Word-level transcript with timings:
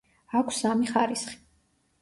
აქვს 0.39 0.61
სამი 0.63 0.89
ხარისხი. 0.95 1.39